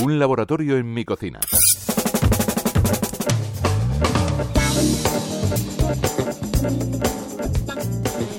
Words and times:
Un 0.00 0.18
laboratorio 0.18 0.78
en 0.78 0.92
mi 0.92 1.04
cocina. 1.04 1.38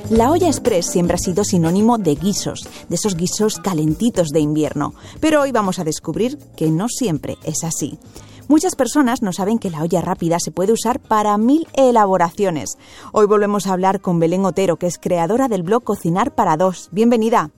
La 0.10 0.32
olla 0.32 0.48
express 0.48 0.88
siempre 0.88 1.16
ha 1.16 1.18
sido 1.18 1.44
sinónimo 1.44 1.98
de 1.98 2.16
guisos, 2.16 2.68
de 2.90 2.96
esos 2.96 3.16
guisos 3.16 3.60
calentitos 3.60 4.30
de 4.30 4.40
invierno, 4.40 4.96
pero 5.20 5.42
hoy 5.42 5.52
vamos 5.52 5.80
a 5.80 5.84
descubrir 5.84 6.38
que 6.58 6.72
no 6.72 6.88
siempre 6.90 7.38
es 7.44 7.64
así. 7.64 8.00
Muchas 8.48 8.76
personas 8.76 9.22
no 9.22 9.32
saben 9.32 9.60
que 9.60 9.70
la 9.70 9.84
olla 9.84 10.02
rápida 10.02 10.40
se 10.40 10.52
puede 10.52 10.74
usar 10.74 11.00
para 11.00 11.38
mil 11.38 11.68
elaboraciones. 11.74 12.78
Hoy 13.12 13.28
volvemos 13.28 13.68
a 13.68 13.74
hablar 13.74 14.02
con 14.02 14.20
Belén 14.20 14.46
Otero, 14.46 14.78
que 14.78 14.88
es 14.88 14.98
creadora 14.98 15.48
del 15.48 15.64
blog 15.64 15.84
Cocinar 15.84 16.36
para 16.36 16.58
Dos. 16.58 16.90
Bienvenida. 16.92 17.52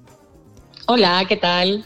Hola, 0.86 1.26
¿qué 1.28 1.38
tal? 1.38 1.86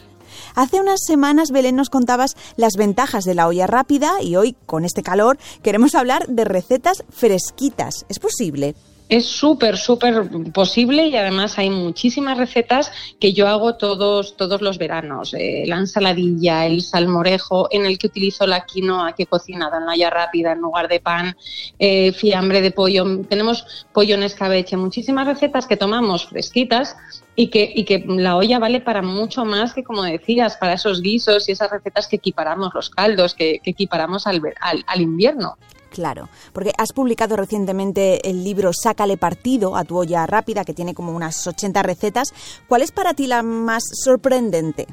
Hace 0.54 0.80
unas 0.80 1.00
semanas, 1.06 1.50
Belén, 1.50 1.76
nos 1.76 1.90
contabas 1.90 2.36
las 2.56 2.74
ventajas 2.74 3.24
de 3.24 3.34
la 3.34 3.48
olla 3.48 3.66
rápida 3.66 4.22
y 4.22 4.36
hoy, 4.36 4.56
con 4.66 4.84
este 4.84 5.02
calor, 5.02 5.38
queremos 5.62 5.94
hablar 5.94 6.26
de 6.28 6.44
recetas 6.44 7.04
fresquitas. 7.10 8.06
¿Es 8.08 8.18
posible? 8.18 8.74
Es 9.10 9.26
súper, 9.26 9.76
súper 9.76 10.22
posible 10.52 11.08
y 11.08 11.16
además 11.16 11.58
hay 11.58 11.68
muchísimas 11.68 12.38
recetas 12.38 12.92
que 13.18 13.32
yo 13.32 13.48
hago 13.48 13.74
todos, 13.74 14.36
todos 14.36 14.62
los 14.62 14.78
veranos. 14.78 15.34
Eh, 15.34 15.64
la 15.66 15.78
ensaladilla, 15.78 16.64
el 16.64 16.80
salmorejo, 16.80 17.66
en 17.72 17.86
el 17.86 17.98
que 17.98 18.06
utilizo 18.06 18.46
la 18.46 18.64
quinoa 18.64 19.12
que 19.16 19.24
he 19.24 19.26
cocinado 19.26 19.78
en 19.78 19.86
la 19.86 19.94
olla 19.94 20.10
rápida 20.10 20.52
en 20.52 20.60
lugar 20.60 20.86
de 20.86 21.00
pan, 21.00 21.36
eh, 21.80 22.12
fiambre 22.12 22.60
de 22.60 22.70
pollo. 22.70 23.04
Tenemos 23.28 23.84
pollo 23.92 24.14
en 24.14 24.22
escabeche, 24.22 24.76
muchísimas 24.76 25.26
recetas 25.26 25.66
que 25.66 25.76
tomamos 25.76 26.26
fresquitas 26.26 26.96
y 27.34 27.48
que, 27.48 27.68
y 27.74 27.82
que 27.82 28.04
la 28.06 28.36
olla 28.36 28.60
vale 28.60 28.80
para 28.80 29.02
mucho 29.02 29.44
más 29.44 29.74
que, 29.74 29.82
como 29.82 30.04
decías, 30.04 30.56
para 30.56 30.74
esos 30.74 31.02
guisos 31.02 31.48
y 31.48 31.52
esas 31.52 31.72
recetas 31.72 32.06
que 32.06 32.14
equiparamos, 32.14 32.70
los 32.74 32.90
caldos 32.90 33.34
que, 33.34 33.58
que 33.58 33.70
equiparamos 33.70 34.28
al, 34.28 34.40
al, 34.60 34.84
al 34.86 35.00
invierno. 35.00 35.56
Claro, 35.90 36.28
porque 36.52 36.72
has 36.78 36.92
publicado 36.92 37.36
recientemente 37.36 38.28
el 38.28 38.44
libro 38.44 38.70
Sácale 38.72 39.16
partido 39.16 39.76
a 39.76 39.84
tu 39.84 39.98
olla 39.98 40.24
rápida, 40.26 40.64
que 40.64 40.72
tiene 40.72 40.94
como 40.94 41.12
unas 41.12 41.46
80 41.46 41.82
recetas. 41.82 42.32
¿Cuál 42.68 42.82
es 42.82 42.92
para 42.92 43.14
ti 43.14 43.26
la 43.26 43.42
más 43.42 43.82
sorprendente? 44.04 44.86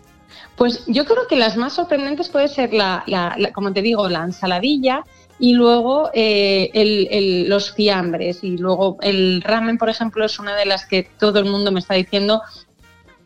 Pues 0.55 0.83
yo 0.87 1.05
creo 1.05 1.27
que 1.27 1.35
las 1.35 1.55
más 1.55 1.73
sorprendentes 1.73 2.29
puede 2.29 2.47
ser 2.47 2.73
la, 2.73 3.03
como 3.53 3.73
te 3.73 3.81
digo, 3.81 4.09
la 4.09 4.23
ensaladilla 4.23 5.03
y 5.39 5.53
luego 5.53 6.09
eh, 6.13 6.71
el, 6.73 7.47
los 7.47 7.71
fiambres 7.73 8.43
y 8.43 8.57
luego 8.57 8.97
el 9.01 9.41
ramen, 9.43 9.77
por 9.77 9.89
ejemplo, 9.89 10.25
es 10.25 10.39
una 10.39 10.55
de 10.55 10.65
las 10.65 10.85
que 10.87 11.07
todo 11.19 11.39
el 11.39 11.45
mundo 11.45 11.71
me 11.71 11.79
está 11.79 11.93
diciendo 11.93 12.41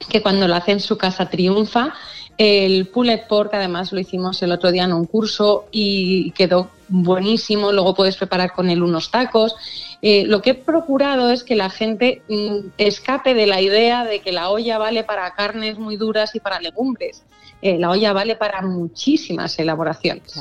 que 0.10 0.22
cuando 0.22 0.48
lo 0.48 0.56
hace 0.56 0.74
en 0.74 0.80
su 0.82 0.98
casa 0.98 1.30
triunfa. 1.30 1.94
El 2.38 2.88
pulled 2.88 3.28
pork, 3.30 3.54
además, 3.54 3.92
lo 3.92 4.00
hicimos 4.00 4.42
el 4.42 4.52
otro 4.52 4.72
día 4.72 4.86
en 4.86 4.94
un 4.94 5.06
curso 5.06 5.66
y 5.72 6.32
quedó 6.32 6.70
buenísimo. 6.92 7.72
Luego 7.72 7.96
puedes 7.96 8.18
preparar 8.18 8.54
con 8.54 8.70
él 8.70 8.84
unos 8.84 9.10
tacos. 9.10 9.56
Eh, 10.02 10.26
lo 10.26 10.42
que 10.42 10.52
he 10.52 10.56
procurado 10.56 11.32
es 11.32 11.44
que 11.44 11.56
la 11.56 11.70
gente 11.70 12.22
mm, 12.28 12.70
escape 12.78 13.34
de 13.34 13.48
la 13.48 13.62
idea 13.62 14.04
de 14.04 14.20
que 14.20 14.32
la 14.32 14.50
olla 14.50 14.78
vale 14.78 15.04
para 15.04 15.34
carnes 15.34 15.80
muy 15.80 15.96
duras 15.98 16.36
y 16.36 16.40
para 16.40 16.60
legumbres. 16.60 17.24
Eh, 17.62 17.78
la 17.78 17.92
olla 17.92 18.12
vale 18.12 18.36
para 18.36 18.62
muchísimas 18.62 19.58
elaboraciones. 19.60 20.34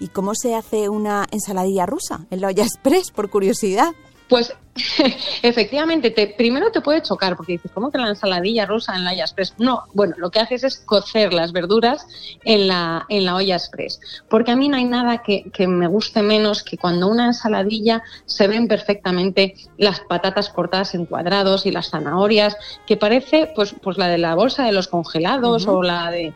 ¿Y 0.00 0.08
cómo 0.08 0.32
se 0.34 0.54
hace 0.54 0.88
una 0.88 1.26
ensaladilla 1.30 1.86
rusa 1.86 2.26
en 2.30 2.40
la 2.40 2.48
olla 2.48 2.64
express, 2.64 3.10
por 3.10 3.28
curiosidad? 3.30 3.92
Pues 4.32 4.50
efectivamente, 5.42 6.10
te, 6.10 6.26
primero 6.26 6.72
te 6.72 6.80
puede 6.80 7.02
chocar 7.02 7.36
porque 7.36 7.52
dices, 7.52 7.70
¿cómo 7.74 7.90
que 7.90 7.98
la 7.98 8.08
ensaladilla 8.08 8.64
rusa 8.64 8.96
en 8.96 9.04
la 9.04 9.12
olla 9.12 9.24
express? 9.24 9.54
No, 9.58 9.82
bueno, 9.92 10.14
lo 10.16 10.30
que 10.30 10.40
haces 10.40 10.64
es 10.64 10.78
cocer 10.78 11.34
las 11.34 11.52
verduras 11.52 12.06
en 12.42 12.66
la, 12.66 13.04
en 13.10 13.26
la 13.26 13.34
olla 13.34 13.56
express. 13.56 14.00
Porque 14.30 14.52
a 14.52 14.56
mí 14.56 14.70
no 14.70 14.78
hay 14.78 14.86
nada 14.86 15.18
que, 15.18 15.50
que 15.52 15.66
me 15.66 15.86
guste 15.86 16.22
menos 16.22 16.62
que 16.62 16.78
cuando 16.78 17.08
una 17.08 17.26
ensaladilla 17.26 18.02
se 18.24 18.48
ven 18.48 18.68
perfectamente 18.68 19.54
las 19.76 20.00
patatas 20.00 20.48
cortadas 20.48 20.94
en 20.94 21.04
cuadrados 21.04 21.66
y 21.66 21.70
las 21.70 21.90
zanahorias, 21.90 22.56
que 22.86 22.96
parece 22.96 23.52
pues, 23.54 23.74
pues 23.82 23.98
la 23.98 24.08
de 24.08 24.16
la 24.16 24.34
bolsa 24.34 24.64
de 24.64 24.72
los 24.72 24.88
congelados 24.88 25.66
o 25.66 25.82
la 25.82 26.10
de 26.10 26.32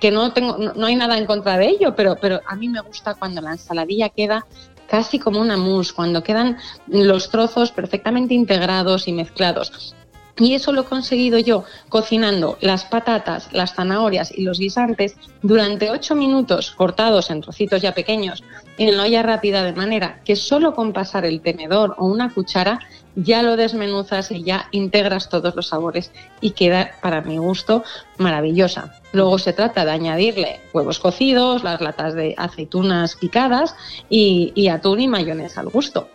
que, 0.00 0.10
no 0.10 0.32
tengo, 0.32 0.58
no, 0.58 0.86
hay 0.86 0.96
nada 0.96 1.16
en 1.16 1.24
contra 1.24 1.56
de 1.56 1.68
ello, 1.68 1.94
pero, 1.94 2.16
pero 2.20 2.40
a 2.46 2.56
mí 2.56 2.68
me 2.68 2.80
gusta 2.80 3.14
cuando 3.14 3.40
la 3.40 3.52
ensaladilla 3.52 4.08
queda 4.08 4.44
casi 4.88 5.18
como 5.18 5.40
una 5.40 5.56
mousse, 5.56 5.92
cuando 5.92 6.22
quedan 6.22 6.56
los 6.86 7.30
trozos 7.30 7.70
perfectamente 7.70 8.34
integrados 8.34 9.06
y 9.06 9.12
mezclados. 9.12 9.94
Y 10.40 10.54
eso 10.54 10.72
lo 10.72 10.82
he 10.82 10.84
conseguido 10.84 11.38
yo 11.38 11.64
cocinando 11.88 12.58
las 12.60 12.84
patatas, 12.84 13.48
las 13.52 13.74
zanahorias 13.74 14.32
y 14.36 14.42
los 14.42 14.60
guisantes 14.60 15.16
durante 15.42 15.90
ocho 15.90 16.14
minutos 16.14 16.70
cortados 16.70 17.30
en 17.30 17.40
trocitos 17.40 17.82
ya 17.82 17.92
pequeños 17.92 18.44
en 18.78 18.96
la 18.96 19.02
olla 19.02 19.22
rápida 19.22 19.64
de 19.64 19.72
manera 19.72 20.20
que 20.24 20.36
solo 20.36 20.74
con 20.74 20.92
pasar 20.92 21.24
el 21.24 21.40
tenedor 21.40 21.96
o 21.98 22.06
una 22.06 22.32
cuchara 22.32 22.78
ya 23.20 23.42
lo 23.42 23.56
desmenuzas 23.56 24.30
y 24.30 24.44
ya 24.44 24.68
integras 24.70 25.28
todos 25.28 25.54
los 25.56 25.68
sabores 25.68 26.12
y 26.40 26.52
queda 26.52 26.92
para 27.02 27.20
mi 27.20 27.36
gusto 27.38 27.82
maravillosa. 28.16 28.94
Luego 29.12 29.38
se 29.38 29.52
trata 29.52 29.84
de 29.84 29.90
añadirle 29.90 30.60
huevos 30.72 31.00
cocidos, 31.00 31.64
las 31.64 31.80
latas 31.80 32.14
de 32.14 32.34
aceitunas 32.36 33.16
picadas 33.16 33.74
y, 34.08 34.52
y 34.54 34.68
atún 34.68 35.00
y 35.00 35.08
mayonesa 35.08 35.60
al 35.60 35.68
gusto. 35.68 36.08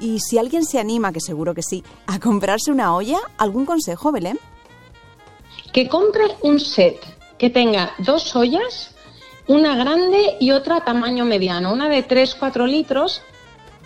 Y 0.00 0.18
si 0.18 0.38
alguien 0.38 0.64
se 0.64 0.80
anima, 0.80 1.12
que 1.12 1.20
seguro 1.20 1.54
que 1.54 1.62
sí, 1.62 1.84
a 2.06 2.18
comprarse 2.18 2.72
una 2.72 2.94
olla, 2.94 3.18
¿algún 3.38 3.66
consejo, 3.66 4.10
Belén? 4.10 4.38
Que 5.72 5.88
compre 5.88 6.24
un 6.42 6.58
set 6.58 6.98
que 7.38 7.50
tenga 7.50 7.92
dos 7.98 8.34
ollas, 8.34 8.94
una 9.46 9.76
grande 9.76 10.36
y 10.40 10.50
otra 10.50 10.84
tamaño 10.84 11.24
mediano, 11.24 11.72
una 11.72 11.88
de 11.88 12.06
3-4 12.06 12.66
litros 12.66 13.22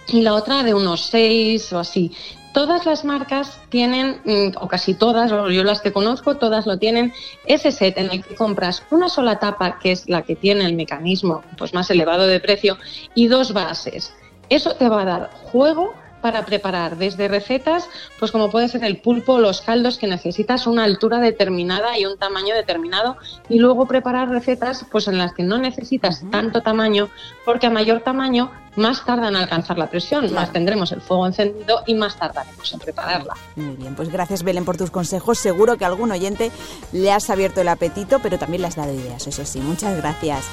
y 0.09 0.23
la 0.23 0.35
otra 0.35 0.63
de 0.63 0.75
unos 0.75 1.07
6 1.07 1.73
o 1.73 1.79
así. 1.79 2.13
Todas 2.53 2.87
las 2.87 3.05
marcas 3.05 3.61
tienen, 3.69 4.21
mm, 4.25 4.57
o 4.61 4.69
casi 4.69 4.95
todas, 4.95 5.33
o 5.33 5.51
yo 5.51 5.65
las 5.65 5.81
que 5.81 5.93
conozco, 5.93 6.37
todas 6.37 6.67
lo 6.67 6.79
tienen, 6.79 7.13
ese 7.47 7.73
set 7.73 7.99
en 7.99 8.11
el 8.11 8.25
que 8.25 8.37
compras 8.37 8.85
una 8.91 9.09
sola 9.09 9.41
tapa, 9.41 9.79
que 9.81 9.91
es 9.91 10.09
la 10.09 10.23
que 10.23 10.37
tiene 10.37 10.65
el 10.65 10.75
mecanismo 10.75 11.43
pues 11.59 11.75
más 11.75 11.91
elevado 11.91 12.29
de 12.29 12.39
precio, 12.39 12.79
y 13.15 13.27
dos 13.27 13.53
bases. 13.53 14.15
Eso 14.51 14.75
te 14.77 14.89
va 14.89 15.03
a 15.03 15.05
dar 15.05 15.31
juego 15.51 15.95
para 16.25 16.47
preparar 16.47 16.97
desde 16.97 17.29
recetas, 17.29 17.87
pues 18.19 18.33
como 18.33 18.51
puede 18.51 18.71
ser 18.71 18.83
el 18.83 18.97
pulpo, 18.97 19.39
los 19.39 19.61
caldos 19.61 19.99
que 19.99 20.07
necesitas 20.07 20.67
una 20.67 20.85
altura 20.85 21.19
determinada 21.19 21.99
y 21.99 22.07
un 22.07 22.17
tamaño 22.17 22.55
determinado 22.55 23.19
y 23.51 23.59
luego 23.59 23.85
preparar 23.85 24.31
recetas 24.31 24.87
pues 24.91 25.07
en 25.07 25.19
las 25.19 25.35
que 25.35 25.43
no 25.43 25.59
necesitas 25.59 26.25
tanto 26.31 26.63
tamaño 26.63 27.11
porque 27.45 27.67
a 27.67 27.71
mayor 27.71 28.01
tamaño 28.01 28.51
más 28.75 29.05
tarda 29.05 29.29
en 29.29 29.37
alcanzar 29.37 29.77
la 29.77 29.91
presión, 29.91 30.33
más 30.33 30.51
tendremos 30.51 30.93
el 30.93 31.03
fuego 31.03 31.27
encendido 31.27 31.83
y 31.87 31.93
más 31.93 32.17
tardaremos 32.17 32.73
en 32.73 32.79
prepararla. 32.79 33.35
Muy 33.57 33.77
bien, 33.77 33.95
pues 33.95 34.09
gracias 34.09 34.45
Belén 34.45 34.65
por 34.65 34.79
tus 34.79 34.91
consejos. 34.91 35.37
Seguro 35.39 35.77
que 35.77 35.85
a 35.85 35.89
algún 35.89 36.11
oyente 36.11 36.51
le 36.93 37.13
has 37.13 37.29
abierto 37.29 37.61
el 37.61 37.69
apetito, 37.69 38.21
pero 38.21 38.39
también 38.39 38.63
le 38.63 38.69
has 38.69 38.77
dado 38.77 38.95
ideas, 38.95 39.27
eso 39.27 39.45
sí. 39.45 39.59
Muchas 39.59 39.95
gracias. 39.99 40.47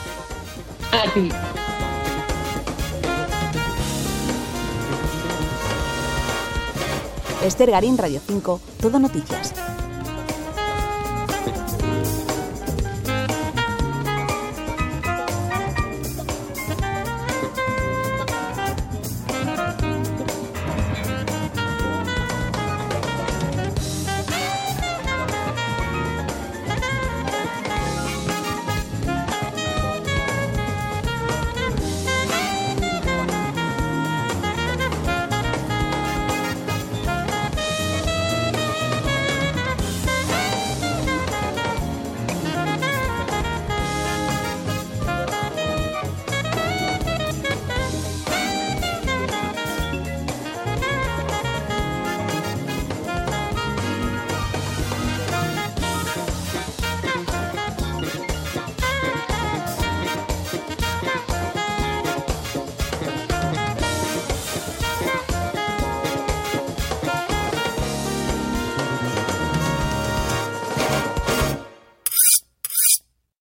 A 0.91 1.09
ti. 1.13 1.31
Esther 7.43 7.71
Garín, 7.71 7.97
Radio 7.97 8.21
5, 8.25 8.59
Todo 8.79 8.99
Noticias. 8.99 9.53